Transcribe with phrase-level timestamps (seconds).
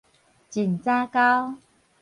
[0.49, 1.57] 儘早溝